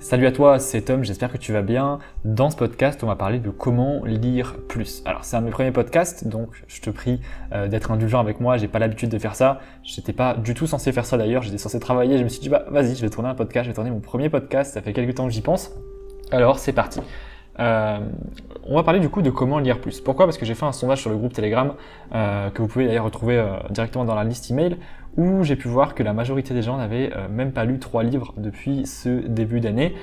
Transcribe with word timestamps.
Salut 0.00 0.24
à 0.24 0.32
toi, 0.32 0.58
c'est 0.58 0.80
Tom, 0.80 1.04
j'espère 1.04 1.30
que 1.30 1.36
tu 1.36 1.52
vas 1.52 1.60
bien. 1.60 1.98
Dans 2.24 2.48
ce 2.48 2.56
podcast, 2.56 3.04
on 3.04 3.06
va 3.06 3.16
parler 3.16 3.38
de 3.38 3.50
comment 3.50 4.02
lire 4.06 4.56
plus. 4.66 5.02
Alors 5.04 5.26
c'est 5.26 5.36
un 5.36 5.40
de 5.40 5.44
mes 5.44 5.50
premiers 5.50 5.72
podcasts, 5.72 6.26
donc 6.26 6.48
je 6.68 6.80
te 6.80 6.88
prie 6.88 7.20
euh, 7.52 7.68
d'être 7.68 7.90
indulgent 7.90 8.18
avec 8.18 8.40
moi, 8.40 8.56
j'ai 8.56 8.66
pas 8.66 8.78
l'habitude 8.78 9.10
de 9.10 9.18
faire 9.18 9.34
ça. 9.34 9.60
J'étais 9.82 10.14
pas 10.14 10.36
du 10.36 10.54
tout 10.54 10.66
censé 10.66 10.90
faire 10.92 11.04
ça 11.04 11.18
d'ailleurs, 11.18 11.42
j'étais 11.42 11.58
censé 11.58 11.78
travailler, 11.78 12.16
je 12.16 12.24
me 12.24 12.30
suis 12.30 12.40
dit 12.40 12.48
bah 12.48 12.64
vas-y, 12.70 12.96
je 12.96 13.02
vais 13.02 13.10
tourner 13.10 13.28
un 13.28 13.34
podcast, 13.34 13.66
je 13.66 13.70
vais 13.70 13.74
tourner 13.74 13.90
mon 13.90 14.00
premier 14.00 14.30
podcast, 14.30 14.72
ça 14.72 14.80
fait 14.80 14.94
quelques 14.94 15.16
temps 15.16 15.26
que 15.26 15.34
j'y 15.34 15.42
pense. 15.42 15.70
Alors 16.30 16.58
c'est 16.58 16.72
parti. 16.72 17.00
Euh, 17.58 17.98
on 18.64 18.76
va 18.76 18.82
parler 18.82 19.00
du 19.00 19.08
coup 19.08 19.22
de 19.22 19.30
comment 19.30 19.58
lire 19.58 19.80
plus. 19.80 20.00
Pourquoi? 20.00 20.26
Parce 20.26 20.38
que 20.38 20.46
j'ai 20.46 20.54
fait 20.54 20.66
un 20.66 20.72
sondage 20.72 21.00
sur 21.00 21.10
le 21.10 21.16
groupe 21.16 21.32
Telegram, 21.32 21.74
euh, 22.14 22.50
que 22.50 22.62
vous 22.62 22.68
pouvez 22.68 22.86
d'ailleurs 22.86 23.04
retrouver 23.04 23.38
euh, 23.38 23.56
directement 23.70 24.04
dans 24.04 24.14
la 24.14 24.24
liste 24.24 24.50
email, 24.50 24.76
où 25.16 25.42
j'ai 25.42 25.56
pu 25.56 25.68
voir 25.68 25.94
que 25.94 26.02
la 26.02 26.12
majorité 26.12 26.54
des 26.54 26.62
gens 26.62 26.76
n'avaient 26.76 27.10
même 27.28 27.50
pas 27.52 27.64
lu 27.64 27.80
trois 27.80 28.04
livres 28.04 28.32
depuis 28.36 28.86
ce 28.86 29.26
début 29.26 29.58
d'année. 29.58 29.94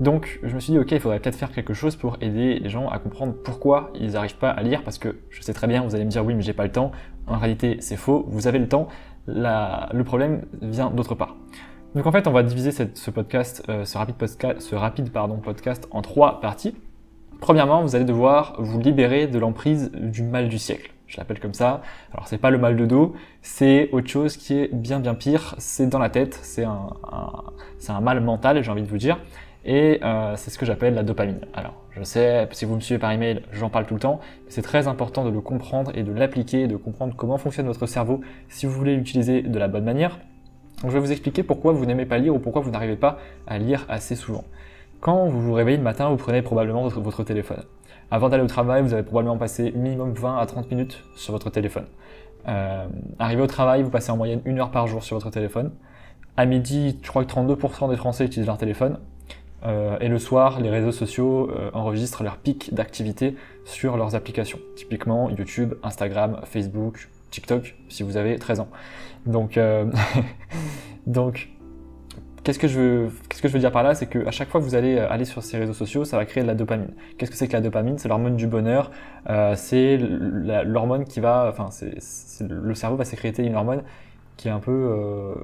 Donc 0.00 0.40
je 0.42 0.54
me 0.54 0.58
suis 0.58 0.72
dit 0.72 0.78
ok, 0.78 0.90
il 0.92 1.00
faudrait 1.00 1.20
peut-être 1.20 1.36
faire 1.36 1.52
quelque 1.52 1.74
chose 1.74 1.96
pour 1.96 2.16
aider 2.22 2.58
les 2.58 2.70
gens 2.70 2.88
à 2.88 2.98
comprendre 2.98 3.34
pourquoi 3.44 3.90
ils 3.94 4.12
n'arrivent 4.12 4.38
pas 4.38 4.48
à 4.48 4.62
lire, 4.62 4.82
parce 4.82 4.96
que 4.96 5.16
je 5.28 5.42
sais 5.42 5.52
très 5.52 5.66
bien, 5.66 5.82
vous 5.82 5.94
allez 5.94 6.06
me 6.06 6.10
dire 6.10 6.24
oui 6.24 6.34
mais 6.34 6.40
j'ai 6.40 6.54
pas 6.54 6.64
le 6.64 6.72
temps. 6.72 6.92
En 7.26 7.36
réalité 7.36 7.76
c'est 7.80 7.96
faux, 7.96 8.24
vous 8.28 8.46
avez 8.46 8.58
le 8.58 8.66
temps. 8.66 8.88
le 9.26 10.02
problème 10.02 10.46
vient 10.62 10.88
d'autre 10.88 11.14
part. 11.14 11.36
Donc 11.94 12.06
en 12.06 12.12
fait 12.12 12.26
on 12.26 12.32
va 12.32 12.42
diviser 12.42 12.70
ce 12.72 13.10
podcast, 13.10 13.62
ce 13.66 14.74
rapide, 14.74 15.10
podcast 15.12 15.86
en 15.90 16.00
trois 16.00 16.40
parties. 16.40 16.74
Premièrement, 17.44 17.82
vous 17.82 17.94
allez 17.94 18.06
devoir 18.06 18.54
vous 18.56 18.80
libérer 18.80 19.26
de 19.26 19.38
l'emprise 19.38 19.90
du 19.92 20.22
mal 20.22 20.48
du 20.48 20.56
siècle. 20.56 20.92
Je 21.06 21.18
l'appelle 21.18 21.40
comme 21.40 21.52
ça. 21.52 21.82
Alors 22.14 22.26
c'est 22.26 22.38
pas 22.38 22.48
le 22.48 22.56
mal 22.56 22.74
de 22.74 22.86
dos, 22.86 23.16
c'est 23.42 23.90
autre 23.92 24.08
chose 24.08 24.38
qui 24.38 24.54
est 24.54 24.74
bien 24.74 24.98
bien 24.98 25.12
pire. 25.12 25.54
C'est 25.58 25.86
dans 25.86 25.98
la 25.98 26.08
tête, 26.08 26.38
c'est 26.40 26.64
un, 26.64 26.88
c'est 27.76 27.92
un 27.92 28.00
mal 28.00 28.22
mental, 28.22 28.64
j'ai 28.64 28.70
envie 28.70 28.80
de 28.80 28.88
vous 28.88 28.96
dire. 28.96 29.18
Et 29.66 30.00
euh, 30.02 30.36
c'est 30.36 30.48
ce 30.48 30.56
que 30.56 30.64
j'appelle 30.64 30.94
la 30.94 31.02
dopamine. 31.02 31.40
Alors, 31.52 31.74
je 31.90 32.02
sais, 32.02 32.48
si 32.52 32.64
vous 32.64 32.76
me 32.76 32.80
suivez 32.80 32.98
par 32.98 33.12
email, 33.12 33.42
j'en 33.52 33.68
parle 33.68 33.84
tout 33.84 33.92
le 33.92 34.00
temps. 34.00 34.20
C'est 34.48 34.62
très 34.62 34.88
important 34.88 35.22
de 35.22 35.28
le 35.28 35.42
comprendre 35.42 35.92
et 35.94 36.02
de 36.02 36.12
l'appliquer, 36.12 36.66
de 36.66 36.76
comprendre 36.76 37.14
comment 37.14 37.36
fonctionne 37.36 37.66
votre 37.66 37.84
cerveau 37.84 38.22
si 38.48 38.64
vous 38.64 38.72
voulez 38.72 38.96
l'utiliser 38.96 39.42
de 39.42 39.58
la 39.58 39.68
bonne 39.68 39.84
manière. 39.84 40.18
Donc, 40.80 40.92
je 40.92 40.96
vais 40.96 41.00
vous 41.00 41.12
expliquer 41.12 41.42
pourquoi 41.42 41.74
vous 41.74 41.84
n'aimez 41.84 42.06
pas 42.06 42.16
lire 42.16 42.34
ou 42.34 42.38
pourquoi 42.38 42.62
vous 42.62 42.70
n'arrivez 42.70 42.96
pas 42.96 43.18
à 43.46 43.58
lire 43.58 43.84
assez 43.90 44.16
souvent. 44.16 44.44
Quand 45.04 45.26
vous 45.26 45.42
vous 45.42 45.52
réveillez 45.52 45.76
le 45.76 45.82
matin, 45.82 46.08
vous 46.08 46.16
prenez 46.16 46.40
probablement 46.40 46.88
votre, 46.88 47.24
téléphone. 47.24 47.62
Avant 48.10 48.30
d'aller 48.30 48.42
au 48.42 48.46
travail, 48.46 48.80
vous 48.80 48.94
avez 48.94 49.02
probablement 49.02 49.36
passé 49.36 49.70
minimum 49.72 50.14
20 50.14 50.38
à 50.38 50.46
30 50.46 50.70
minutes 50.70 51.04
sur 51.14 51.32
votre 51.32 51.50
téléphone. 51.50 51.84
Euh, 52.48 52.86
arrivé 53.18 53.42
au 53.42 53.46
travail, 53.46 53.82
vous 53.82 53.90
passez 53.90 54.10
en 54.10 54.16
moyenne 54.16 54.40
une 54.46 54.60
heure 54.60 54.70
par 54.70 54.86
jour 54.86 55.04
sur 55.04 55.16
votre 55.16 55.28
téléphone. 55.28 55.72
À 56.38 56.46
midi, 56.46 56.98
je 57.02 57.08
crois 57.08 57.22
que 57.22 57.30
32% 57.30 57.90
des 57.90 57.98
Français 57.98 58.24
utilisent 58.24 58.46
leur 58.46 58.56
téléphone. 58.56 58.98
Euh, 59.66 59.98
et 60.00 60.08
le 60.08 60.18
soir, 60.18 60.58
les 60.62 60.70
réseaux 60.70 60.90
sociaux 60.90 61.50
euh, 61.50 61.70
enregistrent 61.74 62.22
leur 62.22 62.38
pic 62.38 62.72
d'activité 62.72 63.36
sur 63.66 63.98
leurs 63.98 64.14
applications. 64.14 64.58
Typiquement 64.74 65.28
YouTube, 65.28 65.74
Instagram, 65.82 66.40
Facebook, 66.44 67.10
TikTok, 67.30 67.76
si 67.90 68.04
vous 68.04 68.16
avez 68.16 68.38
13 68.38 68.60
ans. 68.60 68.68
Donc, 69.26 69.60
donc 71.06 71.50
Qu'est-ce 72.44 72.58
que 72.58 72.68
je 72.68 72.78
veux, 72.78 73.12
qu'est-ce 73.30 73.40
que 73.40 73.48
je 73.48 73.54
veux 73.54 73.58
dire 73.58 73.72
par 73.72 73.82
là 73.82 73.94
C'est 73.94 74.06
qu'à 74.06 74.30
chaque 74.30 74.50
fois 74.50 74.60
que 74.60 74.66
vous 74.66 74.74
allez 74.74 74.98
euh, 74.98 75.10
aller 75.10 75.24
sur 75.24 75.42
ces 75.42 75.56
réseaux 75.56 75.72
sociaux, 75.72 76.04
ça 76.04 76.18
va 76.18 76.26
créer 76.26 76.42
de 76.42 76.48
la 76.48 76.54
dopamine. 76.54 76.90
Qu'est-ce 77.16 77.30
que 77.30 77.38
c'est 77.38 77.48
que 77.48 77.54
la 77.54 77.62
dopamine? 77.62 77.96
C'est 77.96 78.08
l'hormone 78.08 78.36
du 78.36 78.46
bonheur. 78.46 78.90
Euh, 79.30 79.54
c'est 79.56 79.96
l'hormone 79.98 81.04
qui 81.06 81.20
va, 81.20 81.48
enfin, 81.48 81.70
c'est, 81.70 81.96
le 82.46 82.74
cerveau 82.74 82.96
va 82.96 83.06
sécréter 83.06 83.44
une 83.44 83.54
hormone 83.54 83.82
qui 84.36 84.48
est 84.48 84.50
un 84.50 84.60
peu, 84.60 84.72
euh, 84.72 85.34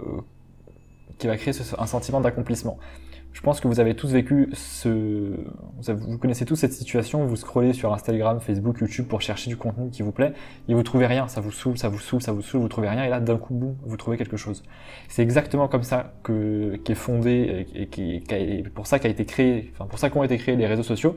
qui 1.19 1.27
va 1.27 1.37
créer 1.37 1.55
un 1.79 1.87
sentiment 1.87 2.21
d'accomplissement. 2.21 2.79
Je 3.33 3.43
pense 3.43 3.61
que 3.61 3.69
vous 3.69 3.79
avez 3.79 3.95
tous 3.95 4.11
vécu 4.13 4.49
ce, 4.55 5.37
vous 5.87 6.19
connaissez 6.19 6.45
tous 6.45 6.57
cette 6.57 6.73
situation 6.73 7.25
vous 7.27 7.37
scrollez 7.37 7.73
sur 7.73 7.93
Instagram, 7.93 8.41
Facebook, 8.41 8.81
YouTube 8.81 9.07
pour 9.07 9.21
chercher 9.21 9.51
du 9.51 9.57
contenu 9.57 9.91
qui 9.91 10.03
vous 10.03 10.11
plaît 10.11 10.33
et 10.69 10.75
vous 10.75 10.83
trouvez 10.83 11.07
rien, 11.07 11.29
ça 11.29 11.41
vous 11.41 11.53
saoule, 11.53 11.79
ça 11.79 11.89
vous 11.89 12.01
saoule, 12.01 12.21
ça 12.21 12.33
vous 12.33 12.43
saoule, 12.43 12.61
vous 12.61 12.69
trouvez 12.69 12.89
rien 12.89 13.05
et 13.05 13.09
là 13.09 13.21
d'un 13.21 13.39
coup 13.39 13.55
boum, 13.55 13.77
vous 13.85 13.97
trouvez 13.97 14.17
quelque 14.17 14.37
chose. 14.37 14.65
C'est 15.09 15.23
exactement 15.23 15.69
comme 15.69 15.85
ça 15.85 16.15
que 16.25 16.77
qui 16.85 16.93
est 16.93 16.97
fondé 16.97 17.67
et 17.75 17.87
qui 17.87 18.25
pour 18.75 18.89
ça 18.89 18.99
qu'a 18.99 19.09
été 19.09 19.25
créé, 19.25 19.71
enfin 19.75 19.87
pour 19.87 20.01
ça 20.01 20.11
qu'ont 20.11 20.25
été 20.25 20.37
créés 20.37 20.57
les 20.57 20.67
réseaux 20.67 20.83
sociaux. 20.83 21.15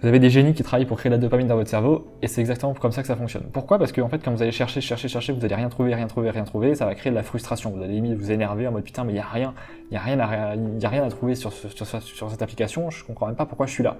Vous 0.00 0.08
avez 0.08 0.18
des 0.18 0.30
génies 0.30 0.54
qui 0.54 0.62
travaillent 0.62 0.86
pour 0.86 0.96
créer 0.96 1.10
la 1.10 1.18
dopamine 1.18 1.46
dans 1.46 1.56
votre 1.56 1.68
cerveau, 1.68 2.06
et 2.22 2.26
c'est 2.26 2.40
exactement 2.40 2.72
comme 2.72 2.92
ça 2.92 3.02
que 3.02 3.08
ça 3.08 3.16
fonctionne. 3.16 3.42
Pourquoi? 3.52 3.78
Parce 3.78 3.92
que 3.92 4.00
en 4.00 4.08
fait, 4.08 4.18
quand 4.24 4.32
vous 4.32 4.40
allez 4.40 4.50
chercher, 4.50 4.80
chercher, 4.80 5.08
chercher, 5.08 5.32
vous 5.34 5.44
allez 5.44 5.54
rien 5.54 5.68
trouver, 5.68 5.94
rien 5.94 6.06
trouver, 6.06 6.30
rien 6.30 6.44
trouver, 6.44 6.74
ça 6.74 6.86
va 6.86 6.94
créer 6.94 7.10
de 7.10 7.16
la 7.16 7.22
frustration. 7.22 7.70
Vous 7.70 7.82
allez 7.82 8.00
vous 8.14 8.30
énerver 8.30 8.66
en 8.66 8.72
mode 8.72 8.84
putain, 8.84 9.04
mais 9.04 9.12
il 9.12 9.16
y 9.16 9.18
a 9.18 9.26
rien, 9.26 9.52
il 9.90 9.94
y 9.94 9.98
a 9.98 10.00
rien 10.00 11.04
à, 11.04 11.10
trouver 11.10 11.34
sur, 11.34 11.52
cette 11.52 12.42
application. 12.42 12.88
Je 12.88 13.04
comprends 13.04 13.26
même 13.26 13.36
pas 13.36 13.44
pourquoi 13.44 13.66
je 13.66 13.72
suis 13.72 13.84
là. 13.84 13.98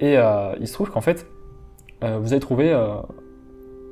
Et 0.00 0.18
euh, 0.18 0.54
il 0.60 0.68
se 0.68 0.74
trouve 0.74 0.90
qu'en 0.90 1.00
fait, 1.00 1.26
euh, 2.04 2.18
vous 2.18 2.32
allez 2.32 2.40
trouver 2.40 2.70
euh, 2.70 2.96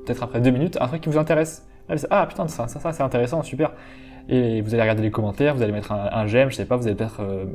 peut-être 0.04 0.22
après 0.22 0.40
deux 0.42 0.50
minutes 0.50 0.76
un 0.78 0.88
truc 0.88 1.00
qui 1.00 1.08
vous 1.08 1.18
intéresse. 1.18 1.66
ah 2.10 2.26
putain, 2.26 2.48
ça, 2.48 2.68
ça, 2.68 2.80
ça 2.80 2.92
c'est 2.92 3.02
intéressant, 3.02 3.42
super 3.42 3.72
et 4.30 4.60
vous 4.60 4.74
allez 4.74 4.82
regarder 4.82 5.02
les 5.02 5.10
commentaires, 5.10 5.56
vous 5.56 5.62
allez 5.62 5.72
mettre 5.72 5.90
un, 5.90 6.26
j'aime, 6.26 6.50
je 6.50 6.54
sais 6.54 6.64
pas, 6.64 6.76
vous 6.76 6.86
allez 6.86 6.94
peut-être 6.94 7.20
euh, 7.20 7.46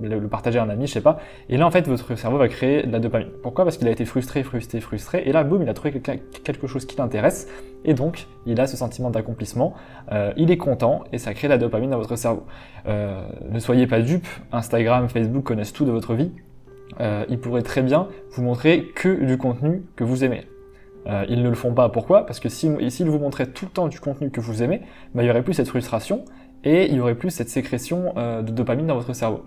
le, 0.00 0.26
partager 0.26 0.58
à 0.58 0.62
un 0.62 0.70
ami, 0.70 0.86
je 0.86 0.92
sais 0.94 1.02
pas. 1.02 1.18
Et 1.50 1.58
là, 1.58 1.66
en 1.66 1.70
fait, 1.70 1.86
votre 1.86 2.16
cerveau 2.16 2.38
va 2.38 2.48
créer 2.48 2.82
de 2.84 2.90
la 2.90 2.98
dopamine. 2.98 3.28
Pourquoi? 3.42 3.64
Parce 3.64 3.76
qu'il 3.76 3.86
a 3.88 3.90
été 3.90 4.06
frustré, 4.06 4.42
frustré, 4.42 4.80
frustré, 4.80 5.22
et 5.26 5.32
là, 5.32 5.44
boum, 5.44 5.62
il 5.62 5.68
a 5.68 5.74
trouvé 5.74 6.00
quelque 6.00 6.66
chose 6.66 6.86
qui 6.86 6.96
l'intéresse, 6.96 7.46
et 7.84 7.92
donc, 7.92 8.26
il 8.46 8.58
a 8.58 8.66
ce 8.66 8.78
sentiment 8.78 9.10
d'accomplissement, 9.10 9.74
euh, 10.10 10.32
il 10.38 10.50
est 10.50 10.56
content, 10.56 11.04
et 11.12 11.18
ça 11.18 11.34
crée 11.34 11.46
de 11.46 11.52
la 11.52 11.58
dopamine 11.58 11.90
dans 11.90 11.98
votre 11.98 12.16
cerveau. 12.16 12.44
Euh, 12.86 13.28
ne 13.50 13.58
soyez 13.58 13.86
pas 13.86 14.00
dupe, 14.00 14.26
Instagram, 14.50 15.10
Facebook 15.10 15.44
connaissent 15.44 15.74
tout 15.74 15.84
de 15.84 15.90
votre 15.90 16.14
vie. 16.14 16.32
ils 17.28 17.38
pourraient 17.38 17.62
très 17.62 17.82
bien 17.82 18.08
vous 18.32 18.42
montrer 18.42 18.86
que 18.94 19.24
du 19.24 19.36
contenu 19.36 19.82
que 19.94 20.04
vous 20.04 20.24
aimez. 20.24 20.46
Euh, 21.08 21.24
ils 21.28 21.42
ne 21.42 21.48
le 21.48 21.54
font 21.54 21.72
pas. 21.72 21.88
Pourquoi? 21.88 22.26
Parce 22.26 22.40
que 22.40 22.48
s'ils 22.48 23.06
vous 23.06 23.18
montraient 23.18 23.46
tout 23.46 23.66
le 23.66 23.70
temps 23.70 23.88
du 23.88 24.00
contenu 24.00 24.30
que 24.30 24.40
vous 24.40 24.62
aimez, 24.62 24.82
bah, 25.14 25.22
il 25.22 25.24
n'y 25.24 25.30
aurait 25.30 25.42
plus 25.42 25.54
cette 25.54 25.68
frustration 25.68 26.24
et 26.64 26.86
il 26.86 26.96
y 26.96 27.00
aurait 27.00 27.14
plus 27.14 27.30
cette 27.30 27.48
sécrétion 27.48 28.12
euh, 28.16 28.42
de 28.42 28.52
dopamine 28.52 28.86
dans 28.86 28.96
votre 28.96 29.12
cerveau. 29.14 29.42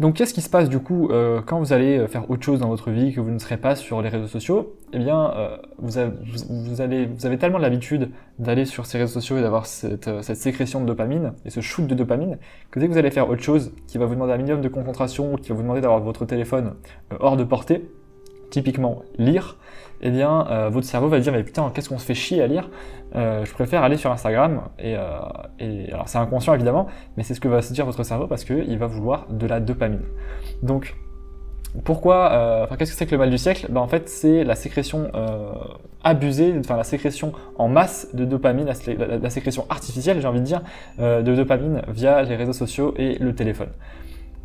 Donc 0.00 0.14
qu'est-ce 0.14 0.32
qui 0.32 0.40
se 0.40 0.48
passe 0.48 0.70
du 0.70 0.78
coup 0.78 1.10
euh, 1.10 1.42
quand 1.44 1.58
vous 1.58 1.74
allez 1.74 2.08
faire 2.08 2.28
autre 2.30 2.42
chose 2.42 2.60
dans 2.60 2.68
votre 2.68 2.90
vie, 2.90 3.12
que 3.12 3.20
vous 3.20 3.30
ne 3.30 3.38
serez 3.38 3.58
pas 3.58 3.76
sur 3.76 4.00
les 4.00 4.08
réseaux 4.08 4.26
sociaux? 4.26 4.74
Eh 4.94 4.98
bien, 4.98 5.32
vous, 5.78 5.98
avez, 5.98 7.38
tellement 7.38 7.58
l'habitude 7.58 8.10
d'aller 8.38 8.64
sur 8.64 8.86
ces 8.86 8.98
réseaux 8.98 9.12
sociaux 9.12 9.38
et 9.38 9.42
d'avoir 9.42 9.66
cette, 9.66 10.22
cette, 10.22 10.38
sécrétion 10.38 10.80
de 10.80 10.86
dopamine 10.86 11.34
et 11.44 11.50
ce 11.50 11.60
shoot 11.60 11.86
de 11.86 11.94
dopamine 11.94 12.38
que 12.70 12.80
dès 12.80 12.86
que 12.86 12.92
vous 12.92 12.98
allez 12.98 13.10
faire 13.10 13.28
autre 13.28 13.42
chose 13.42 13.72
qui 13.86 13.98
va 13.98 14.06
vous 14.06 14.14
demander 14.14 14.32
un 14.32 14.38
minimum 14.38 14.60
de 14.60 14.68
concentration 14.68 15.36
qui 15.36 15.50
va 15.50 15.54
vous 15.54 15.62
demander 15.62 15.82
d'avoir 15.82 16.00
votre 16.00 16.24
téléphone 16.24 16.74
hors 17.20 17.36
de 17.36 17.44
portée, 17.44 17.86
typiquement 18.52 19.02
lire, 19.18 19.56
eh 20.02 20.10
bien, 20.10 20.46
euh, 20.50 20.68
votre 20.68 20.86
cerveau 20.86 21.08
va 21.08 21.18
dire, 21.20 21.32
mais 21.32 21.42
putain, 21.42 21.70
qu'est-ce 21.74 21.88
qu'on 21.88 21.98
se 21.98 22.04
fait 22.04 22.14
chier 22.14 22.42
à 22.42 22.46
lire? 22.46 22.68
Euh, 23.16 23.44
Je 23.44 23.52
préfère 23.52 23.82
aller 23.82 23.96
sur 23.96 24.12
Instagram. 24.12 24.62
Et, 24.78 24.94
euh, 24.96 25.00
et 25.58 25.90
alors, 25.92 26.08
c'est 26.08 26.18
inconscient 26.18 26.54
évidemment, 26.54 26.86
mais 27.16 27.22
c'est 27.22 27.34
ce 27.34 27.40
que 27.40 27.48
va 27.48 27.62
se 27.62 27.72
dire 27.72 27.86
votre 27.86 28.02
cerveau 28.04 28.26
parce 28.26 28.44
qu'il 28.44 28.78
va 28.78 28.86
vouloir 28.86 29.26
de 29.30 29.46
la 29.46 29.58
dopamine. 29.58 30.02
Donc, 30.62 30.94
pourquoi 31.84 32.68
qu'est-ce 32.78 32.92
que 32.92 32.98
c'est 32.98 33.06
que 33.06 33.12
le 33.12 33.18
mal 33.18 33.30
du 33.30 33.38
siècle? 33.38 33.68
Ben, 33.70 33.80
En 33.80 33.88
fait, 33.88 34.06
c'est 34.10 34.44
la 34.44 34.54
sécrétion 34.54 35.10
abusée, 36.04 36.52
enfin 36.58 36.76
la 36.76 36.84
sécrétion 36.84 37.32
en 37.56 37.68
masse 37.68 38.08
de 38.12 38.26
dopamine, 38.26 38.66
la 38.66 39.30
sécrétion 39.30 39.64
artificielle, 39.70 40.20
j'ai 40.20 40.28
envie 40.28 40.40
de 40.40 40.44
dire, 40.44 40.60
de 40.98 41.34
dopamine 41.34 41.80
via 41.88 42.20
les 42.24 42.36
réseaux 42.36 42.52
sociaux 42.52 42.92
et 42.98 43.16
le 43.18 43.34
téléphone. 43.34 43.70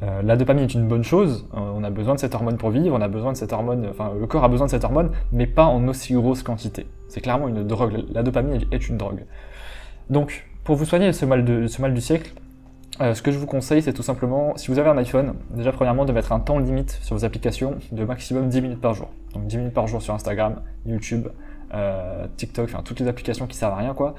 Euh, 0.03 0.21
la 0.21 0.35
dopamine 0.35 0.63
est 0.63 0.73
une 0.73 0.87
bonne 0.87 1.03
chose, 1.03 1.47
euh, 1.55 1.57
on 1.59 1.83
a 1.83 1.89
besoin 1.89 2.13
de 2.13 2.19
cette 2.19 2.35
hormone 2.35 2.57
pour 2.57 2.69
vivre, 2.69 2.95
on 2.95 3.01
a 3.01 3.07
besoin 3.07 3.31
de 3.31 3.37
cette 3.37 3.51
hormone, 3.51 3.87
enfin 3.89 4.11
le 4.19 4.27
corps 4.27 4.43
a 4.43 4.47
besoin 4.47 4.67
de 4.67 4.71
cette 4.71 4.83
hormone, 4.83 5.09
mais 5.31 5.47
pas 5.47 5.65
en 5.65 5.87
aussi 5.87 6.13
grosse 6.13 6.43
quantité. 6.43 6.85
C'est 7.07 7.21
clairement 7.21 7.47
une 7.47 7.63
drogue, 7.63 8.03
la 8.11 8.21
dopamine 8.21 8.61
est 8.71 8.89
une 8.89 8.97
drogue. 8.97 9.25
Donc, 10.11 10.45
pour 10.63 10.75
vous 10.75 10.85
soigner 10.85 11.11
ce 11.13 11.25
mal, 11.25 11.43
de, 11.43 11.65
ce 11.65 11.81
mal 11.81 11.95
du 11.95 12.01
siècle, 12.01 12.31
euh, 13.01 13.15
ce 13.15 13.23
que 13.23 13.31
je 13.31 13.39
vous 13.39 13.47
conseille, 13.47 13.81
c'est 13.81 13.93
tout 13.93 14.03
simplement, 14.03 14.55
si 14.55 14.69
vous 14.69 14.77
avez 14.77 14.89
un 14.89 14.97
iPhone, 14.97 15.33
déjà 15.49 15.71
premièrement 15.71 16.05
de 16.05 16.11
mettre 16.11 16.31
un 16.31 16.39
temps 16.39 16.59
limite 16.59 16.99
sur 17.01 17.15
vos 17.15 17.25
applications 17.25 17.75
de 17.91 18.05
maximum 18.05 18.49
10 18.49 18.61
minutes 18.61 18.81
par 18.81 18.93
jour. 18.93 19.09
Donc 19.33 19.47
10 19.47 19.57
minutes 19.57 19.73
par 19.73 19.87
jour 19.87 20.01
sur 20.01 20.13
Instagram, 20.13 20.61
YouTube, 20.85 21.27
TikTok, 22.37 22.69
enfin 22.71 22.81
toutes 22.81 23.01
les 23.01 23.09
applications 23.09 23.45
qui 23.45 23.57
servent 23.57 23.73
à 23.73 23.75
rien 23.75 23.93
quoi. 23.93 24.15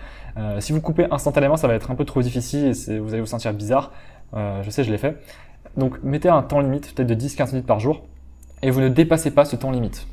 si 0.59 0.73
vous 0.73 0.83
coupez 0.83 1.07
instantanément, 1.11 1.57
ça 1.57 1.67
va 1.67 1.73
être 1.75 1.91
un 1.91 1.95
peu 1.95 2.05
trop 2.05 2.21
difficile 2.21 2.67
et 2.67 2.99
vous 2.99 3.15
allez 3.15 3.21
vous 3.21 3.27
sentir 3.27 3.55
bizarre. 3.55 3.91
je 4.35 4.69
sais, 4.69 4.85
je 4.85 4.91
l'ai 4.91 4.99
fait. 4.99 5.17
Donc 5.77 6.03
mettez 6.03 6.29
un 6.29 6.43
temps 6.43 6.61
limite, 6.61 6.95
peut-être 6.95 7.09
de 7.09 7.15
10-15 7.15 7.51
minutes 7.53 7.67
par 7.67 7.81
jour, 7.81 8.03
et 8.63 8.71
vous 8.71 8.81
ne 8.81 8.89
dépassez 8.89 9.31
pas 9.31 9.45
ce 9.45 9.57
temps 9.57 9.71
limite. 9.71 10.07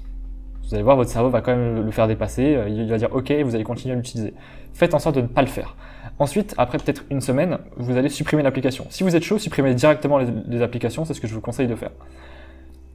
Vous 0.63 0.73
allez 0.73 0.83
voir, 0.83 0.95
votre 0.95 1.11
cerveau 1.11 1.29
va 1.29 1.41
quand 1.41 1.55
même 1.55 1.85
le 1.85 1.91
faire 1.91 2.07
dépasser, 2.07 2.55
euh, 2.55 2.69
il 2.69 2.89
va 2.89 2.97
dire 2.97 3.09
ok, 3.13 3.31
vous 3.43 3.55
allez 3.55 3.63
continuer 3.63 3.93
à 3.93 3.95
l'utiliser. 3.95 4.33
Faites 4.73 4.93
en 4.93 4.99
sorte 4.99 5.15
de 5.15 5.21
ne 5.21 5.27
pas 5.27 5.41
le 5.41 5.47
faire. 5.47 5.75
Ensuite, 6.17 6.55
après 6.57 6.77
peut-être 6.77 7.03
une 7.09 7.21
semaine, 7.21 7.57
vous 7.77 7.97
allez 7.97 8.09
supprimer 8.09 8.41
l'application. 8.41 8.85
Si 8.89 9.03
vous 9.03 9.15
êtes 9.15 9.23
chaud, 9.23 9.37
supprimez 9.37 9.73
directement 9.73 10.17
les, 10.17 10.61
applications, 10.61 11.05
c'est 11.05 11.13
ce 11.13 11.21
que 11.21 11.27
je 11.27 11.33
vous 11.33 11.41
conseille 11.41 11.67
de 11.67 11.75
faire. 11.75 11.91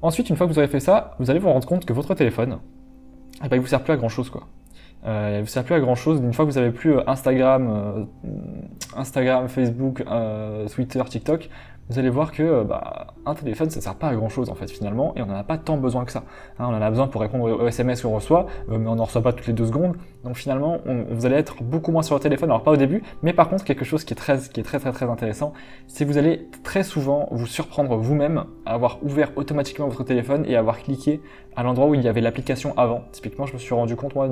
Ensuite, 0.02 0.30
une 0.30 0.36
fois 0.36 0.46
que 0.46 0.52
vous 0.52 0.58
aurez 0.58 0.68
fait 0.68 0.80
ça, 0.80 1.16
vous 1.18 1.30
allez 1.30 1.38
vous 1.38 1.50
rendre 1.50 1.66
compte 1.66 1.84
que 1.84 1.92
votre 1.92 2.14
téléphone, 2.14 2.58
eh 3.44 3.48
ben, 3.48 3.56
il 3.56 3.60
vous 3.60 3.66
sert 3.66 3.82
plus 3.82 3.92
à 3.92 3.96
grand 3.96 4.08
chose 4.08 4.30
quoi. 4.30 4.48
Euh, 5.06 5.38
vous 5.40 5.46
sert 5.46 5.64
plus 5.64 5.74
à 5.74 5.80
grand 5.80 5.94
chose. 5.94 6.20
Une 6.20 6.32
fois 6.32 6.44
que 6.44 6.50
vous 6.50 6.58
avez 6.58 6.70
plus 6.70 6.96
euh, 6.96 7.02
Instagram, 7.06 7.68
euh, 7.70 8.04
Instagram, 8.96 9.48
Facebook, 9.48 10.04
Twitter, 10.74 11.02
TikTok, 11.08 11.48
vous 11.90 11.98
allez 11.98 12.08
voir 12.08 12.30
que 12.30 12.62
bah, 12.62 13.08
un 13.26 13.34
téléphone, 13.34 13.68
ça 13.68 13.80
sert 13.80 13.96
pas 13.96 14.08
à 14.08 14.14
grand 14.14 14.28
chose 14.28 14.48
en 14.48 14.54
fait 14.54 14.70
finalement, 14.70 15.12
et 15.16 15.22
on 15.22 15.26
n'en 15.26 15.34
a 15.34 15.42
pas 15.42 15.58
tant 15.58 15.76
besoin 15.76 16.04
que 16.04 16.12
ça. 16.12 16.22
Hein, 16.58 16.66
on 16.68 16.74
en 16.74 16.80
a 16.80 16.88
besoin 16.88 17.08
pour 17.08 17.20
répondre 17.20 17.44
aux 17.44 17.66
SMS 17.66 18.02
qu'on 18.02 18.14
reçoit, 18.14 18.46
mais 18.68 18.76
on 18.76 18.94
n'en 18.94 19.04
reçoit 19.04 19.22
pas 19.22 19.32
toutes 19.32 19.48
les 19.48 19.52
deux 19.52 19.66
secondes. 19.66 19.96
Donc 20.24 20.36
finalement, 20.36 20.78
vous 21.10 21.26
allez 21.26 21.36
être 21.36 21.62
beaucoup 21.62 21.90
moins 21.90 22.02
sur 22.02 22.14
le 22.14 22.20
téléphone, 22.20 22.50
alors 22.50 22.62
pas 22.62 22.70
au 22.70 22.76
début, 22.76 23.02
mais 23.22 23.32
par 23.32 23.48
contre 23.48 23.64
quelque 23.64 23.84
chose 23.84 24.04
qui 24.04 24.12
est 24.14 24.16
très, 24.16 24.38
qui 24.38 24.60
est 24.60 24.62
très 24.62 24.78
très 24.78 24.92
très 24.92 25.06
intéressant, 25.06 25.52
c'est 25.88 26.04
que 26.04 26.10
vous 26.10 26.18
allez 26.18 26.48
très 26.62 26.84
souvent 26.84 27.28
vous 27.32 27.46
surprendre 27.46 27.96
vous-même 27.96 28.44
à 28.66 28.74
avoir 28.74 29.02
ouvert 29.02 29.32
automatiquement 29.36 29.88
votre 29.88 30.04
téléphone 30.04 30.44
et 30.46 30.56
avoir 30.56 30.78
cliqué 30.78 31.20
à 31.56 31.64
l'endroit 31.64 31.86
où 31.88 31.94
il 31.94 32.02
y 32.02 32.08
avait 32.08 32.20
l'application 32.20 32.72
avant. 32.76 33.02
Typiquement, 33.10 33.46
je 33.46 33.54
me 33.54 33.58
suis 33.58 33.74
rendu 33.74 33.96
compte 33.96 34.14
moi 34.14 34.28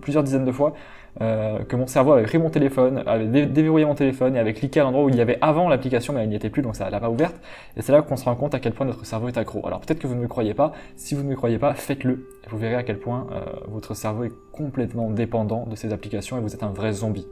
plusieurs 0.00 0.22
dizaines 0.22 0.44
de 0.44 0.52
fois 0.52 0.72
euh, 1.20 1.60
que 1.60 1.76
mon 1.76 1.86
cerveau 1.86 2.12
avait 2.12 2.24
pris 2.24 2.38
mon 2.38 2.50
téléphone, 2.50 3.04
avait 3.06 3.46
déverrouillé 3.46 3.84
mon 3.84 3.94
téléphone 3.94 4.34
et 4.34 4.38
avait 4.38 4.54
cliqué 4.54 4.80
à 4.80 4.82
l'endroit 4.82 5.04
où 5.04 5.08
il 5.08 5.14
y 5.14 5.20
avait 5.20 5.38
avant 5.40 5.68
l'application, 5.68 6.12
mais 6.12 6.22
elle 6.22 6.28
n'y 6.28 6.34
était 6.34 6.50
plus, 6.50 6.62
donc 6.62 6.74
ça 6.74 6.86
l'a 6.98 7.10
ouverte. 7.10 7.36
Et 7.76 7.82
c'est 7.82 7.92
là 7.92 8.02
qu'on 8.02 8.16
se 8.16 8.24
rend 8.24 8.34
compte 8.36 8.54
à 8.54 8.60
quel 8.60 8.72
point 8.72 8.86
notre 8.86 9.04
cerveau 9.04 9.28
est 9.28 9.36
accro. 9.36 9.66
Alors 9.66 9.80
peut-être 9.80 9.98
que 9.98 10.06
vous 10.06 10.14
ne 10.14 10.20
me 10.20 10.28
croyez 10.28 10.54
pas. 10.54 10.72
Si 10.96 11.14
vous 11.14 11.22
ne 11.22 11.28
me 11.28 11.36
croyez 11.36 11.58
pas, 11.58 11.74
faites-le. 11.74 12.28
Vous 12.50 12.58
verrez 12.58 12.74
à 12.74 12.82
quel 12.82 12.98
point 12.98 13.26
euh, 13.32 13.44
votre 13.68 13.94
cerveau 13.94 14.24
est 14.24 14.32
complètement 14.52 15.10
dépendant 15.10 15.66
de 15.66 15.76
ces 15.76 15.92
applications 15.92 16.38
et 16.38 16.40
vous 16.40 16.54
êtes 16.54 16.62
un 16.62 16.70
vrai 16.70 16.92
zombie. 16.92 17.26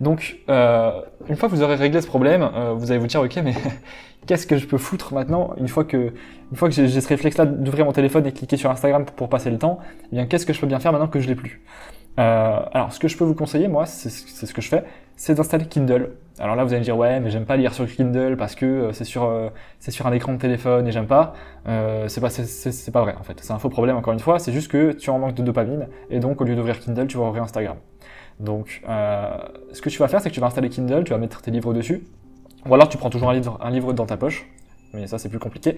Donc, 0.00 0.38
euh, 0.48 1.02
une 1.28 1.36
fois 1.36 1.48
que 1.48 1.54
vous 1.54 1.62
aurez 1.62 1.74
réglé 1.74 2.00
ce 2.00 2.06
problème, 2.06 2.48
euh, 2.54 2.72
vous 2.72 2.90
allez 2.90 3.00
vous 3.00 3.06
dire, 3.06 3.20
ok, 3.20 3.36
mais 3.44 3.54
qu'est-ce 4.26 4.46
que 4.46 4.56
je 4.56 4.66
peux 4.66 4.78
foutre 4.78 5.12
maintenant 5.12 5.52
une 5.58 5.68
fois 5.68 5.84
que, 5.84 6.14
une 6.50 6.56
fois 6.56 6.68
que 6.68 6.74
j'ai 6.74 7.00
ce 7.00 7.08
réflexe-là 7.08 7.44
d'ouvrir 7.44 7.84
mon 7.84 7.92
téléphone 7.92 8.26
et 8.26 8.32
cliquer 8.32 8.56
sur 8.56 8.70
Instagram 8.70 9.04
pour, 9.04 9.28
passer 9.28 9.50
le 9.50 9.58
temps 9.58 9.78
Eh 10.12 10.16
bien, 10.16 10.26
qu'est-ce 10.26 10.46
que 10.46 10.52
je 10.52 10.60
peux 10.60 10.66
bien 10.66 10.80
faire 10.80 10.92
maintenant 10.92 11.08
que 11.08 11.20
je 11.20 11.28
l'ai 11.28 11.34
plus? 11.34 11.62
Alors, 12.16 12.92
ce 12.92 13.00
que 13.00 13.08
je 13.08 13.16
peux 13.16 13.24
vous 13.24 13.34
conseiller, 13.34 13.66
moi, 13.66 13.86
c'est 13.86 14.10
ce 14.10 14.52
que 14.52 14.60
je 14.60 14.68
fais, 14.68 14.84
c'est 15.16 15.34
d'installer 15.34 15.64
Kindle. 15.64 16.10
Alors 16.40 16.56
là, 16.56 16.64
vous 16.64 16.70
allez 16.70 16.80
me 16.80 16.84
dire, 16.84 16.96
ouais, 16.96 17.20
mais 17.20 17.30
j'aime 17.30 17.44
pas 17.44 17.56
lire 17.56 17.74
sur 17.74 17.86
Kindle 17.86 18.36
parce 18.36 18.54
que 18.54 18.90
c'est 18.92 19.04
sur, 19.04 19.30
c'est 19.78 19.90
sur 19.90 20.06
un 20.06 20.12
écran 20.12 20.32
de 20.32 20.38
téléphone 20.38 20.86
et 20.88 20.92
j'aime 20.92 21.06
pas. 21.06 21.34
c'est 22.08 22.20
pas, 22.20 22.30
c'est 22.30 22.90
pas 22.92 23.02
vrai 23.02 23.14
en 23.20 23.22
fait. 23.22 23.38
C'est 23.42 23.52
un 23.52 23.58
faux 23.58 23.68
problème 23.68 23.96
encore 23.96 24.14
une 24.14 24.20
fois. 24.20 24.38
C'est 24.38 24.52
juste 24.52 24.70
que 24.70 24.92
tu 24.92 25.10
en 25.10 25.18
manques 25.18 25.34
de 25.34 25.42
dopamine 25.42 25.86
et 26.08 26.18
donc 26.18 26.40
au 26.40 26.44
lieu 26.44 26.56
d'ouvrir 26.56 26.80
Kindle, 26.80 27.06
tu 27.06 27.18
vas 27.18 27.24
ouvrir 27.24 27.42
Instagram. 27.42 27.76
Donc, 28.40 28.80
euh, 28.88 29.36
ce 29.72 29.82
que 29.82 29.90
tu 29.90 29.98
vas 29.98 30.08
faire, 30.08 30.20
c'est 30.20 30.30
que 30.30 30.34
tu 30.34 30.40
vas 30.40 30.46
installer 30.46 30.70
Kindle, 30.70 31.04
tu 31.04 31.12
vas 31.12 31.18
mettre 31.18 31.42
tes 31.42 31.50
livres 31.50 31.74
dessus, 31.74 32.04
ou 32.66 32.74
alors 32.74 32.88
tu 32.88 32.96
prends 32.96 33.10
toujours 33.10 33.30
un 33.30 33.34
livre, 33.34 33.58
un 33.60 33.70
livre 33.70 33.92
dans 33.92 34.06
ta 34.06 34.16
poche, 34.16 34.46
mais 34.94 35.06
ça 35.06 35.18
c'est 35.18 35.28
plus 35.28 35.38
compliqué. 35.38 35.76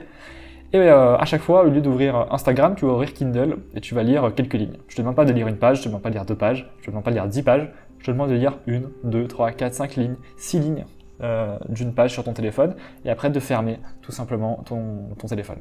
Et 0.74 0.78
euh, 0.78 1.16
à 1.16 1.24
chaque 1.26 1.42
fois, 1.42 1.64
au 1.64 1.68
lieu 1.68 1.82
d'ouvrir 1.82 2.26
Instagram, 2.30 2.74
tu 2.74 2.86
vas 2.86 2.92
ouvrir 2.92 3.12
Kindle 3.12 3.58
et 3.74 3.80
tu 3.80 3.94
vas 3.94 4.02
lire 4.02 4.32
quelques 4.34 4.54
lignes. 4.54 4.78
Je 4.88 4.96
te 4.96 5.02
demande 5.02 5.16
pas 5.16 5.26
de 5.26 5.32
lire 5.32 5.46
une 5.46 5.58
page, 5.58 5.78
je 5.78 5.82
te 5.82 5.88
demande 5.88 6.02
pas 6.02 6.08
de 6.08 6.14
lire 6.14 6.24
deux 6.24 6.34
pages, 6.34 6.70
je 6.80 6.86
te 6.86 6.90
demande 6.90 7.04
pas 7.04 7.10
de 7.10 7.16
lire 7.16 7.26
dix 7.26 7.42
pages, 7.42 7.70
je 7.98 8.06
te 8.06 8.10
demande 8.10 8.30
de 8.30 8.34
lire 8.34 8.58
une, 8.66 8.88
deux, 9.04 9.26
trois, 9.26 9.52
quatre, 9.52 9.74
cinq 9.74 9.96
lignes, 9.96 10.16
six 10.36 10.58
lignes 10.58 10.86
euh, 11.22 11.56
d'une 11.68 11.92
page 11.92 12.12
sur 12.12 12.24
ton 12.24 12.32
téléphone 12.32 12.74
et 13.04 13.10
après 13.10 13.30
de 13.30 13.38
fermer 13.38 13.78
tout 14.00 14.12
simplement 14.12 14.64
ton, 14.64 15.10
ton 15.18 15.28
téléphone. 15.28 15.58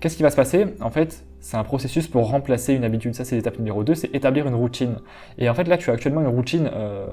Qu'est-ce 0.00 0.16
qui 0.16 0.22
va 0.22 0.30
se 0.30 0.36
passer? 0.36 0.66
En 0.80 0.90
fait, 0.90 1.24
c'est 1.40 1.56
un 1.58 1.62
processus 1.62 2.08
pour 2.08 2.28
remplacer 2.28 2.72
une 2.72 2.84
habitude. 2.84 3.14
Ça, 3.14 3.24
c'est 3.24 3.36
l'étape 3.36 3.58
numéro 3.58 3.84
2, 3.84 3.94
c'est 3.94 4.14
établir 4.14 4.48
une 4.48 4.54
routine. 4.54 4.96
Et 5.38 5.48
en 5.48 5.54
fait, 5.54 5.68
là, 5.68 5.76
tu 5.76 5.90
as 5.90 5.92
actuellement 5.92 6.22
une 6.22 6.26
routine 6.26 6.70
euh, 6.74 7.06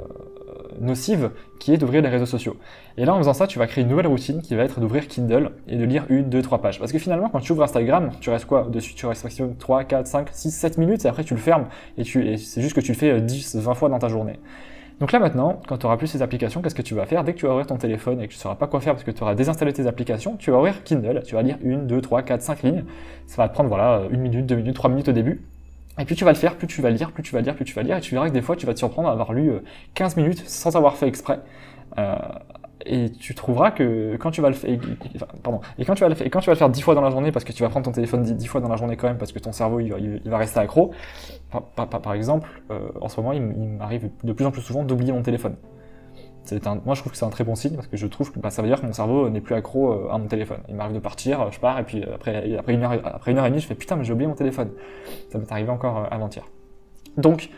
nocive 0.79 1.31
qui 1.59 1.73
est 1.73 1.77
d'ouvrir 1.77 2.01
les 2.01 2.09
réseaux 2.09 2.25
sociaux. 2.25 2.57
Et 2.97 3.05
là, 3.05 3.13
en 3.13 3.17
faisant 3.17 3.33
ça, 3.33 3.47
tu 3.47 3.59
vas 3.59 3.67
créer 3.67 3.83
une 3.83 3.89
nouvelle 3.89 4.07
routine 4.07 4.41
qui 4.41 4.55
va 4.55 4.63
être 4.63 4.79
d'ouvrir 4.79 5.07
Kindle 5.07 5.51
et 5.67 5.77
de 5.77 5.83
lire 5.83 6.05
une, 6.09 6.29
deux, 6.29 6.41
trois 6.41 6.61
pages. 6.61 6.79
Parce 6.79 6.91
que 6.91 6.99
finalement, 6.99 7.29
quand 7.29 7.39
tu 7.39 7.51
ouvres 7.51 7.63
Instagram, 7.63 8.11
tu 8.19 8.29
restes 8.29 8.45
quoi? 8.45 8.67
Dessus, 8.69 8.95
tu 8.95 9.05
restes 9.05 9.23
maximum 9.23 9.55
3, 9.55 9.83
4, 9.83 10.07
5, 10.07 10.29
6, 10.31 10.51
7 10.51 10.77
minutes 10.77 11.05
et 11.05 11.07
après 11.07 11.23
tu 11.23 11.33
le 11.33 11.39
fermes 11.39 11.65
et, 11.97 12.03
tu, 12.03 12.27
et 12.27 12.37
c'est 12.37 12.61
juste 12.61 12.75
que 12.75 12.81
tu 12.81 12.91
le 12.91 12.97
fais 12.97 13.21
10, 13.21 13.55
euh, 13.55 13.59
20 13.59 13.73
fois 13.73 13.89
dans 13.89 13.99
ta 13.99 14.07
journée. 14.07 14.39
Donc 14.99 15.11
là 15.11 15.19
maintenant, 15.19 15.59
quand 15.67 15.79
tu 15.79 15.87
auras 15.87 15.97
plus 15.97 16.05
ces 16.05 16.21
applications, 16.21 16.61
qu'est-ce 16.61 16.75
que 16.75 16.83
tu 16.83 16.93
vas 16.93 17.07
faire? 17.07 17.23
Dès 17.23 17.33
que 17.33 17.39
tu 17.39 17.47
vas 17.47 17.53
ouvrir 17.53 17.65
ton 17.65 17.77
téléphone 17.77 18.21
et 18.21 18.27
que 18.27 18.33
tu 18.33 18.37
ne 18.37 18.41
sauras 18.41 18.55
pas 18.55 18.67
quoi 18.67 18.81
faire 18.81 18.93
parce 18.93 19.03
que 19.03 19.09
tu 19.09 19.23
auras 19.23 19.33
désinstallé 19.33 19.73
tes 19.73 19.87
applications, 19.87 20.37
tu 20.37 20.51
vas 20.51 20.57
ouvrir 20.57 20.83
Kindle, 20.83 21.23
tu 21.25 21.33
vas 21.33 21.41
lire 21.41 21.57
une, 21.63 21.87
deux, 21.87 22.01
trois, 22.01 22.21
quatre, 22.21 22.43
cinq 22.43 22.61
lignes. 22.61 22.83
Ça 23.25 23.41
va 23.41 23.49
te 23.49 23.53
prendre 23.53 23.69
voilà 23.69 24.03
une 24.11 24.21
minute, 24.21 24.45
deux 24.45 24.55
minutes, 24.55 24.75
trois 24.75 24.91
minutes 24.91 25.09
au 25.09 25.11
début. 25.11 25.41
Et 26.01 26.05
plus 26.05 26.15
tu 26.15 26.25
vas 26.25 26.31
le 26.31 26.37
faire, 26.37 26.55
plus 26.55 26.67
tu 26.67 26.81
vas 26.81 26.89
lire, 26.89 27.11
plus 27.11 27.21
tu 27.21 27.33
vas 27.33 27.41
lire, 27.41 27.55
plus 27.55 27.63
tu 27.63 27.75
vas 27.75 27.83
lire, 27.83 27.97
et 27.97 28.01
tu 28.01 28.15
verras 28.15 28.27
que 28.27 28.33
des 28.33 28.41
fois 28.41 28.55
tu 28.55 28.65
vas 28.65 28.73
te 28.73 28.79
surprendre 28.79 29.07
à 29.07 29.11
avoir 29.11 29.33
lu 29.33 29.51
15 29.93 30.17
euh, 30.17 30.21
minutes 30.21 30.43
sans 30.47 30.75
avoir 30.75 30.97
fait 30.97 31.07
exprès. 31.07 31.39
Euh, 31.99 32.15
et 32.85 33.11
tu 33.11 33.35
trouveras 33.35 33.69
que 33.69 34.15
quand 34.17 34.31
tu 34.31 34.41
vas 34.41 34.49
le 34.49 34.55
faire, 34.55 34.75
pardon, 35.43 35.61
et 35.77 35.85
quand 35.85 35.93
tu 35.93 36.01
vas 36.01 36.09
le 36.09 36.15
faire, 36.15 36.25
et 36.25 36.31
quand 36.31 36.39
tu 36.39 36.47
vas 36.47 36.53
le 36.53 36.57
faire 36.57 36.69
dix 36.69 36.81
fois 36.81 36.95
dans 36.95 37.01
la 37.01 37.11
journée, 37.11 37.31
parce 37.31 37.45
que 37.45 37.51
tu 37.51 37.61
vas 37.61 37.69
prendre 37.69 37.85
ton 37.85 37.91
téléphone 37.91 38.23
dix, 38.23 38.47
fois 38.47 38.61
dans 38.61 38.69
la 38.69 38.77
journée 38.77 38.97
quand 38.97 39.07
même, 39.07 39.19
parce 39.19 39.31
que 39.31 39.37
ton 39.37 39.51
cerveau 39.51 39.79
il 39.79 40.21
va, 40.25 40.37
rester 40.37 40.59
accro. 40.59 40.91
Par, 41.75 41.87
par, 41.87 42.13
exemple, 42.13 42.49
euh, 42.71 42.89
en 42.99 43.07
ce 43.07 43.19
moment, 43.19 43.33
il, 43.33 43.41
m'arrive 43.41 44.09
de 44.23 44.33
plus 44.33 44.45
en 44.45 44.51
plus 44.51 44.61
souvent 44.61 44.83
d'oublier 44.83 45.11
mon 45.11 45.21
téléphone. 45.21 45.55
Un, 46.65 46.81
moi, 46.85 46.95
je 46.95 47.01
trouve 47.01 47.11
que 47.11 47.17
c'est 47.17 47.25
un 47.25 47.29
très 47.29 47.43
bon 47.43 47.55
signe 47.55 47.75
parce 47.75 47.87
que 47.87 47.97
je 47.97 48.07
trouve 48.07 48.31
que 48.31 48.39
bah, 48.39 48.49
ça 48.49 48.61
veut 48.61 48.67
dire 48.67 48.81
que 48.81 48.85
mon 48.85 48.93
cerveau 48.93 49.29
n'est 49.29 49.41
plus 49.41 49.55
accro 49.55 49.91
euh, 49.91 50.11
à 50.11 50.17
mon 50.17 50.27
téléphone. 50.27 50.59
Il 50.69 50.75
m'arrive 50.75 50.95
de 50.95 50.99
partir, 50.99 51.51
je 51.51 51.59
pars 51.59 51.79
et 51.79 51.83
puis 51.83 52.03
après, 52.03 52.55
après 52.57 52.73
une 52.73 52.83
heure, 52.83 52.99
après 53.03 53.31
une 53.31 53.37
heure 53.37 53.45
et 53.45 53.49
demie, 53.49 53.61
je 53.61 53.67
fais 53.67 53.75
putain, 53.75 53.95
mais 53.95 54.03
j'ai 54.03 54.13
oublié 54.13 54.27
mon 54.27 54.35
téléphone. 54.35 54.71
Ça 55.31 55.37
m'est 55.37 55.51
arrivé 55.51 55.69
encore 55.69 55.97
euh, 55.97 56.03
avant-hier. 56.11 56.45
Donc, 57.17 57.49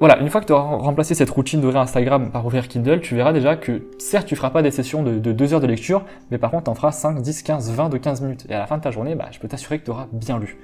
voilà, 0.00 0.18
une 0.18 0.28
fois 0.28 0.40
que 0.40 0.46
tu 0.46 0.52
auras 0.52 0.76
remplacé 0.76 1.14
cette 1.14 1.30
routine 1.30 1.60
d'ouvrir 1.60 1.80
Instagram 1.80 2.30
par 2.30 2.44
ouvrir 2.44 2.66
Kindle, 2.66 3.00
tu 3.00 3.14
verras 3.14 3.32
déjà 3.32 3.56
que 3.56 3.82
certes 3.98 4.26
tu 4.26 4.34
feras 4.34 4.50
pas 4.50 4.60
des 4.60 4.72
sessions 4.72 5.04
de, 5.04 5.18
2 5.18 5.54
heures 5.54 5.60
de 5.60 5.66
lecture, 5.68 6.04
mais 6.30 6.38
par 6.38 6.50
contre 6.50 6.64
tu 6.64 6.70
en 6.70 6.74
feras 6.74 6.90
5, 6.90 7.22
10, 7.22 7.42
15, 7.42 7.70
20 7.70 7.88
de 7.90 7.98
15 7.98 8.20
minutes. 8.22 8.46
Et 8.48 8.54
à 8.54 8.58
la 8.58 8.66
fin 8.66 8.76
de 8.76 8.82
ta 8.82 8.90
journée, 8.90 9.14
bah, 9.14 9.28
je 9.30 9.38
peux 9.38 9.46
t'assurer 9.46 9.78
que 9.78 9.84
tu 9.84 9.92
auras 9.92 10.08
bien 10.12 10.38
lu. 10.38 10.58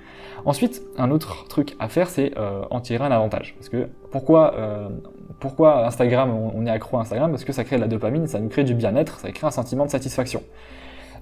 Ensuite, 0.45 0.83
un 0.97 1.11
autre 1.11 1.47
truc 1.49 1.77
à 1.79 1.89
faire, 1.89 2.09
c'est 2.09 2.37
euh, 2.39 2.63
en 2.71 2.81
tirer 2.81 3.05
un 3.05 3.13
avantage. 3.13 3.55
Parce 3.57 3.69
que 3.69 3.89
pourquoi, 4.11 4.55
euh, 4.57 4.89
pourquoi 5.39 5.87
Instagram, 5.87 6.33
on, 6.33 6.67
est 6.67 6.71
accro 6.71 6.99
à 6.99 7.01
Instagram 7.03 7.31
Parce 7.31 7.45
que 7.45 7.53
ça 7.53 7.65
crée 7.65 7.77
de 7.77 7.81
la 7.81 7.89
dopamine, 7.89 8.27
ça 8.27 8.41
nous 8.41 8.49
crée 8.49 8.65
du 8.65 8.75
bien-être, 8.75 9.21
ça 9.21 9.31
crée 9.31 9.47
un 9.47 9.51
sentiment 9.51 9.85
de 9.85 9.91
satisfaction. 9.91 10.43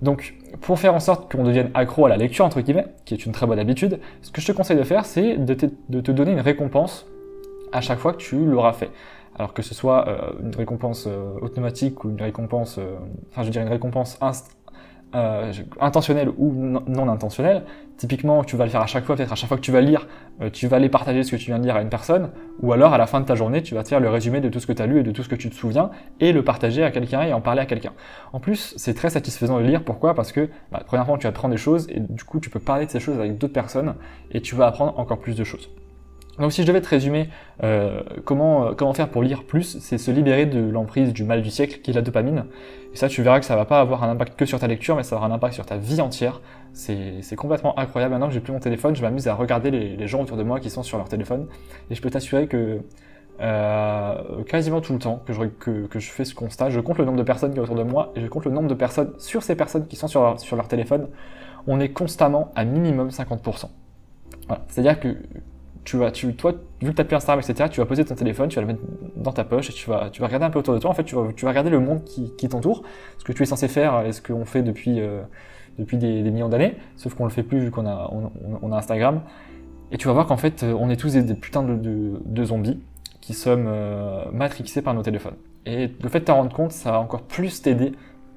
Donc, 0.03 0.35
pour 0.61 0.79
faire 0.79 0.95
en 0.95 1.01
sorte 1.01 1.31
qu'on 1.31 1.45
devienne 1.45 1.71
accro 1.75 2.07
à 2.07 2.09
la 2.09 2.17
lecture, 2.17 2.45
entre 2.45 2.61
guillemets, 2.61 2.87
qui 3.05 3.15
est 3.15 3.27
une 3.27 3.33
très 3.33 3.47
bonne 3.47 3.59
habitude, 3.59 3.99
ce 4.23 4.31
que 4.31 4.41
je 4.41 4.47
te 4.47 4.53
conseille 4.53 4.77
de 4.77 4.85
faire, 4.85 5.05
c'est 5.05 5.37
de, 5.37 5.55
te 5.55 6.13
donner 6.13 6.33
une 6.33 6.41
récompense 6.41 7.07
à 7.73 7.81
chaque 7.81 7.99
fois 7.99 8.13
que 8.13 8.19
tu 8.19 8.37
l'auras 8.45 8.73
fait. 8.73 8.91
Alors 9.37 9.55
que 9.55 9.63
ce 9.63 9.75
soit 9.75 10.09
euh, 10.09 10.33
une 10.43 10.55
récompense 10.55 11.07
euh, 11.07 11.39
automatique 11.41 12.05
ou 12.05 12.11
une 12.11 12.21
récompense, 12.21 12.79
euh, 12.79 12.97
enfin 13.31 13.45
je 13.45 13.51
dirais 13.51 13.65
une 13.65 13.71
récompense 13.71 14.17
intentionnelle 15.81 16.31
ou 16.37 16.53
non, 16.53 17.09
intentionnelle, 17.09 17.63
typiquement 17.97 18.45
tu 18.45 18.57
vas 18.57 18.65
le 18.65 18.71
faire 18.71 18.83
à 18.83 18.87
chaque 18.87 19.05
fois, 19.05 19.17
peut-être 19.17 19.33
à 19.33 19.37
chaque 19.37 19.49
fois 19.49 19.57
que 19.57 19.63
tu 19.63 19.73
vas 19.73 19.81
lire, 19.81 20.07
tu 20.53 20.67
vas 20.67 20.77
aller 20.77 20.89
partager 20.89 21.23
ce 21.23 21.31
que 21.31 21.37
tu 21.37 21.47
viens 21.47 21.59
de 21.59 21.65
lire 21.65 21.77
à 21.77 21.83
une 21.83 21.89
personne, 21.89 22.31
ou 22.61 22.73
alors 22.73 22.93
à 22.93 22.99
la 22.99 23.07
fin 23.07 23.21
de 23.21 23.25
ta 23.25 23.35
journée, 23.35 23.63
tu 23.63 23.75
vas 23.75 23.83
te 23.83 23.89
faire 23.89 24.01
le 24.01 24.09
résumé 24.09 24.41
de 24.41 24.49
tout 24.49 24.61
ce 24.61 24.67
que 24.67 24.73
tu 24.73 24.83
as 24.83 24.87
lu 24.87 25.01
et 25.01 25.03
de 25.03 25.11
tout 25.11 25.23
ce 25.23 25.29
que 25.29 25.35
tu 25.35 25.49
te 25.49 25.55
souviens, 25.55 25.91
et 26.21 26.33
le 26.33 26.45
partager 26.45 26.85
à 26.85 26.91
quelqu'un 26.91 27.23
et 27.23 27.33
en 27.33 27.41
parler 27.41 27.63
à 27.63 27.67
quelqu'un. 27.67 27.93
En 28.33 28.41
plus, 28.41 28.75
c'est 28.77 28.95
très 28.95 29.11
satisfaisant 29.11 29.59
de 29.59 29.65
lire, 29.65 29.83
pourquoi? 29.83 30.15
Parce 30.15 30.31
que, 30.31 30.49
bah, 30.71 30.83
premièrement, 30.87 31.17
tu 31.17 31.27
apprends 31.27 31.49
des 31.49 31.57
choses, 31.57 31.89
et 31.91 32.01
du 32.01 32.25
coup, 32.25 32.39
tu 32.39 32.51
peux 32.51 32.61
parler 32.61 32.87
de 32.87 32.91
ces 32.91 33.01
choses 33.01 33.19
avec 33.19 33.39
d'autres 33.39 33.55
personnes, 33.55 33.95
et 34.31 34.41
tu 34.41 34.55
vas 34.55 34.67
apprendre 34.67 34.99
encore 34.99 35.19
plus 35.19 35.37
de 35.37 35.45
choses. 35.45 35.71
Donc 36.39 36.53
si 36.53 36.63
je 36.63 36.67
devais 36.67 36.81
te 36.81 36.89
résumer 36.89 37.29
euh, 37.63 38.01
comment, 38.25 38.69
euh, 38.69 38.73
comment 38.75 38.95
faire 38.95 39.09
pour 39.09 39.23
lire 39.23 39.45
plus, 39.45 39.79
c'est 39.81 39.99
se 39.99 40.11
libérer 40.11 40.47
de 40.47 40.61
l'emprise 40.61 41.13
du 41.13 41.25
mal 41.25 41.43
du 41.43 41.51
siècle 41.51 41.81
qui 41.83 41.91
est 41.91 41.95
la 41.95 42.03
dopamine. 42.03 42.45
Et 42.93 42.97
ça 42.97 43.09
tu 43.09 43.23
verras 43.23 43.41
que 43.41 43.47
ça 43.47 43.57
va 43.57 43.65
pas 43.65 43.81
avoir 43.81 44.05
un 44.05 44.11
impact 44.11 44.39
que 44.39 44.47
sur 44.47 44.59
ta 44.61 44.67
lecture, 44.67 44.97
mais 44.97 45.03
ça 45.03 45.17
aura 45.17 45.27
un 45.27 45.33
impact 45.33 45.55
sur 45.55 45.67
ta 45.67 45.77
vie 45.77 46.01
entière. 46.01 46.41
C'est 46.73 47.37
complètement 47.37 47.79
incroyable. 47.79 48.13
Maintenant 48.13 48.29
que 48.29 48.35
j'ai 48.35 48.41
plus 48.41 48.53
mon 48.53 48.61
téléphone, 48.61 48.95
je 48.95 49.03
m'amuse 49.03 49.27
à 49.27 49.35
regarder 49.35 49.71
les, 49.71 50.07
gens 50.07 50.23
autour 50.23 50.37
de 50.37 50.45
moi 50.45 50.61
qui 50.61 50.71
sont 50.71 50.83
sur 50.83 50.97
leur 50.97 51.09
téléphone. 51.09 51.49
Et 51.91 51.95
je 51.95 52.03
peux 52.03 52.11
t'assurer 52.11 52.47
que 52.47 52.81
euh, 53.41 54.43
quasiment 54.45 54.81
tout 54.81 54.93
le 54.93 54.99
temps 54.99 55.23
que 55.27 55.33
je, 55.33 55.43
que, 55.45 55.87
que, 55.87 55.99
je 55.99 56.11
fais 56.11 56.25
ce 56.25 56.35
constat, 56.35 56.71
je 56.71 56.81
compte 56.81 56.99
le 56.99 57.05
nombre 57.05 57.19
de 57.19 57.23
personnes 57.23 57.51
qui 57.51 57.57
sont 57.57 57.63
autour 57.63 57.77
de 57.77 57.83
moi 57.85 58.13
et 58.17 58.21
je 58.21 58.27
compte 58.27 58.45
le 58.45 58.51
nombre 58.51 58.69
de 58.69 58.75
personnes 58.75 59.13
sur 59.19 59.43
ces 59.43 59.55
personnes 59.55 59.87
qui 59.87 59.97
sont 59.97 60.09
sur 60.09 60.23
leur, 60.23 60.41
sur 60.41 60.57
leur 60.57 60.69
téléphone. 60.69 61.09
On 61.67 61.81
est 61.81 61.91
constamment 61.91 62.53
à 62.55 62.65
minimum 62.65 63.09
50%. 63.09 63.67
Voilà. 64.47 64.65
C'est-à-dire 64.69 64.99
que 64.99 65.17
tu 65.89 65.97
vas, 65.97 66.11
tu, 66.11 66.35
toi, 66.35 66.53
vu 66.83 66.91
que 66.91 66.97
tu 66.97 67.01
as 67.01 67.05
plus 67.05 67.17
Instagram, 67.17 67.43
etc., 67.43 67.71
tu 67.73 67.81
vas 67.81 67.87
poser 67.87 68.05
ton 68.05 68.15
téléphone, 68.15 68.51
tu 68.51 68.57
vas 68.57 68.61
le 68.61 68.67
mettre 68.67 68.83
dans 69.17 69.33
ta 69.33 69.43
poche 69.43 69.71
et 69.71 69.73
tu 69.73 69.89
vas, 69.89 70.11
tu 70.11 70.21
vas 70.21 70.27
regarder 70.27 70.45
un 70.45 70.51
peu 70.51 70.59
autour 70.59 70.75
de 70.75 70.79
toi. 70.79 70.91
En 70.91 70.93
fait, 70.93 71.05
tu 71.05 71.15
vas, 71.15 71.33
tu 71.35 71.47
vas 71.47 71.51
regarder 71.51 71.71
le 71.71 71.81
monde 71.81 72.05
qui, 72.05 72.31
t'entoure, 72.47 72.83
ce 73.17 73.25
que 73.25 73.33
tu 73.33 73.43
es 73.43 73.47
censé 73.47 73.69
faire 73.69 74.05
et 74.05 74.13
ce 74.13 74.21
qu'on 74.21 74.45
fait 74.45 74.63
depuis, 74.63 75.01
euh, 75.01 75.23
depuis 75.79 75.97
des, 75.97 76.23
millions 76.25 76.51
d'années, 76.51 76.77
sauf 76.97 77.15
qu'on 77.15 77.25
le 77.25 77.31
fait 77.31 77.43
plus 77.43 77.61
vu 77.61 77.71
qu'on 77.71 77.87
a, 77.87 78.13
on, 78.61 78.71
a 78.71 78.77
Instagram. 78.77 79.23
Et 79.91 79.97
tu 79.97 80.09
vas 80.09 80.13
voir 80.13 80.27
qu'en 80.27 80.37
fait, 80.37 80.63
on 80.63 80.91
est 80.91 80.97
tous 80.97 81.15
des, 81.15 81.35
putains 81.35 81.63
de, 81.63 82.45
zombies 82.45 82.83
qui 83.23 83.33
sommes 83.33 83.65
euh, 83.67 84.31
matrixés 84.31 84.83
par 84.83 84.93
nos 84.93 85.03
téléphones. 85.03 85.37
Et 85.65 85.91
le 86.03 86.09
fait 86.11 86.21
de 86.21 86.25
t'en 86.27 86.35
rendre 86.35 86.55
compte, 86.55 86.73
ça 86.73 86.93
va 86.93 87.01
encore 87.01 87.23
plus 87.23 87.63
t'aider 87.63 87.93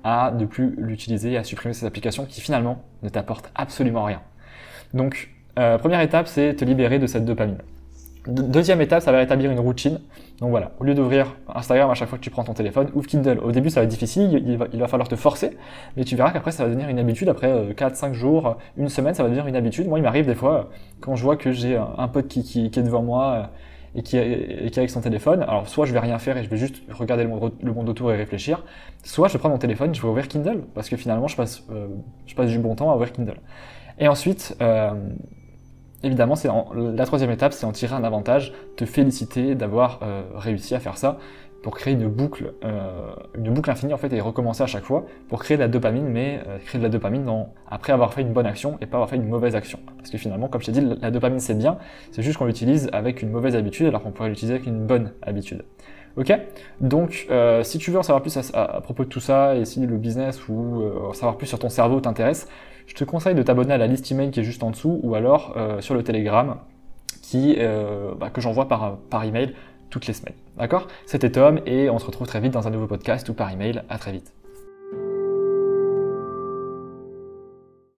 à 0.05 0.31
ne 0.31 0.46
plus 0.46 0.74
l'utiliser 0.77 1.36
à 1.36 1.43
supprimer 1.43 1.74
ces 1.74 1.86
applications 1.86 2.25
qui 2.25 2.39
finalement 2.39 2.81
ne 3.03 3.10
t'apportent 3.10 3.51
absolument 3.55 4.05
rien. 4.05 4.22
Donc, 4.93 5.31
euh, 5.60 5.77
première 5.77 6.01
étape, 6.01 6.27
c'est 6.27 6.55
te 6.55 6.65
libérer 6.65 7.00
de 7.00 7.08
cette 7.08 7.25
dopamine. 7.25 7.58
deuxième 8.27 8.81
étape, 8.81 9.01
ça 9.01 9.12
va 9.12 9.22
établir 9.22 9.51
une 9.51 9.60
routine. 9.60 10.00
Donc 10.39 10.50
voilà, 10.50 10.72
au 10.79 10.84
lieu 10.84 10.96
d'ouvrir 10.96 11.36
Instagram 11.53 11.91
à 11.91 11.93
chaque 11.93 12.10
fois 12.10 12.17
que 12.17 12.24
tu 12.24 12.29
prends 12.29 12.43
ton 12.43 12.53
téléphone, 12.53 12.89
ouvre 12.96 13.05
Kindle. 13.05 13.39
Au 13.43 13.51
début, 13.51 13.70
ça 13.70 13.79
va 13.79 13.84
être 13.84 13.89
difficile, 13.89 14.43
il 14.46 14.58
va, 14.58 14.88
falloir 14.88 15.08
te 15.08 15.15
forcer, 15.15 15.58
mais 15.98 16.03
tu 16.03 16.15
verras 16.15 16.31
qu'après, 16.31 16.51
ça 16.51 16.63
va 16.63 16.70
devenir 16.70 16.89
une 16.89 17.00
habitude. 17.00 17.29
Après 17.29 17.74
4, 17.75 17.91
euh, 17.91 17.96
5 17.96 18.13
jours, 18.13 18.58
une 18.77 18.89
semaine, 18.89 19.13
ça 19.13 19.24
va 19.24 19.29
devenir 19.29 19.48
une 19.48 19.55
habitude. 19.55 19.88
Moi, 19.88 20.00
il 20.00 20.01
m'arrive 20.01 20.25
des 20.25 20.36
fois, 20.36 20.70
quand 21.00 21.15
je 21.15 21.24
vois 21.24 21.36
que 21.36 21.51
j'ai 21.51 21.77
un 21.77 22.08
pote 22.08 22.27
qui, 22.27 22.65
est 22.65 22.84
devant 22.84 23.03
moi 23.03 23.50
et 23.93 24.03
qui, 24.03 24.17
est, 24.17 24.72
qui 24.72 24.79
avec 24.79 24.89
son 24.89 25.01
téléphone, 25.01 25.43
alors 25.43 25.67
soit 25.67 25.86
je 25.86 25.93
vais 25.93 26.00
rien 26.00 26.17
faire 26.17 26.38
et 26.38 26.43
je 26.43 26.50
vais 26.50 26.58
juste 26.58 26.81
regarder 26.91 27.24
le 27.24 27.74
monde, 27.74 27.89
autour 27.89 28.12
et 28.12 28.15
réfléchir, 28.15 28.63
soit 29.03 29.27
je 29.27 29.38
prendre 29.38 29.53
mon 29.53 29.60
téléphone, 29.60 29.93
je 29.93 30.01
vais 30.01 30.08
ouvrir 30.08 30.27
Kindle, 30.27 30.62
parce 30.74 30.89
que 30.89 30.96
finalement 30.96 31.27
je 31.27 31.36
passe, 31.36 31.63
euh, 31.72 31.88
du 32.46 32.60
bon 32.60 32.74
temps 32.75 32.89
à 32.89 32.96
ouvrir 32.96 33.12
Kindle. 33.12 33.38
Et 34.00 34.08
ensuite, 34.08 34.55
euh, 34.62 34.91
évidemment, 36.03 36.36
c'est 36.36 36.50
la 36.75 37.05
troisième 37.05 37.31
étape, 37.31 37.53
c'est 37.53 37.65
en 37.65 37.72
tirer 37.72 37.96
un 37.96 38.03
avantage, 38.03 38.53
te 38.75 38.86
féliciter 38.86 39.55
d'avoir 39.55 40.00
euh, 40.03 40.24
réussi 40.36 40.75
à 40.75 40.79
faire 40.79 40.98
ça 40.98 41.17
pour 41.62 41.75
créer 41.75 41.93
une 41.93 42.08
boucle, 42.08 42.53
euh, 42.63 43.13
une 43.36 43.53
boucle 43.53 43.70
infinie 43.70 43.93
en 43.93 43.98
fait 43.98 44.12
et 44.13 44.20
recommencer 44.20 44.63
à 44.63 44.67
chaque 44.67 44.84
fois 44.84 45.05
pour 45.29 45.39
créer 45.43 45.58
de 45.58 45.62
la 45.62 45.67
dopamine, 45.67 46.08
mais 46.08 46.41
euh, 46.48 46.58
créer 46.58 46.79
de 46.79 46.84
la 46.84 46.89
dopamine 46.89 47.29
après 47.70 47.93
avoir 47.93 48.13
fait 48.13 48.22
une 48.22 48.34
bonne 48.34 48.48
action 48.48 48.77
et 48.81 48.88
pas 48.88 48.98
avoir 48.98 49.10
fait 49.10 49.15
une 49.15 49.27
mauvaise 49.27 49.55
action. 49.55 49.79
Parce 49.98 50.10
que 50.10 50.17
finalement, 50.17 50.48
comme 50.48 50.62
je 50.62 50.67
t'ai 50.67 50.72
dit, 50.72 50.81
la 50.81 51.12
dopamine 51.12 51.39
c'est 51.39 51.58
bien, 51.58 51.77
c'est 52.12 52.24
juste 52.24 52.38
qu'on 52.38 52.46
l'utilise 52.46 52.89
avec 52.93 53.22
une 53.22 53.29
mauvaise 53.29 53.55
habitude 53.55 53.88
alors 53.88 54.01
qu'on 54.01 54.12
pourrait 54.12 54.29
l'utiliser 54.29 54.55
avec 54.55 54.67
une 54.67 54.86
bonne 54.86 55.13
habitude. 55.22 55.63
Ok 56.17 56.33
Donc, 56.79 57.27
euh, 57.29 57.63
si 57.63 57.77
tu 57.77 57.91
veux 57.91 57.99
en 57.99 58.03
savoir 58.03 58.21
plus 58.21 58.37
à, 58.53 58.81
propos 58.81 59.03
de 59.03 59.09
tout 59.09 59.19
ça 59.19 59.55
et 59.55 59.65
si 59.65 59.79
le 59.85 59.97
business 59.97 60.47
ou 60.47 60.83
en 61.09 61.13
savoir 61.13 61.37
plus 61.37 61.47
sur 61.47 61.59
ton 61.59 61.69
cerveau 61.69 61.99
t'intéresse, 61.99 62.47
je 62.87 62.95
te 62.95 63.03
conseille 63.03 63.35
de 63.35 63.43
t'abonner 63.43 63.73
à 63.73 63.77
la 63.77 63.87
liste 63.87 64.11
email 64.11 64.31
qui 64.31 64.41
est 64.41 64.43
juste 64.43 64.63
en 64.63 64.71
dessous 64.71 64.99
ou 65.03 65.15
alors 65.15 65.55
sur 65.79 65.93
le 65.93 66.03
Telegram 66.03 66.57
qui, 67.21 67.57
bah, 68.19 68.29
que 68.29 68.41
j'envoie 68.41 68.67
par, 68.67 68.97
par 69.09 69.23
email 69.23 69.53
toutes 69.89 70.07
les 70.07 70.13
semaines. 70.13 70.35
D'accord? 70.57 70.87
C'était 71.05 71.31
Tom 71.31 71.59
et 71.65 71.89
on 71.89 71.99
se 71.99 72.05
retrouve 72.05 72.27
très 72.27 72.41
vite 72.41 72.51
dans 72.51 72.67
un 72.67 72.71
nouveau 72.71 72.87
podcast 72.87 73.29
ou 73.29 73.33
par 73.33 73.51
email. 73.51 73.83
À 73.89 73.97
très 73.97 74.11
vite. 74.11 74.40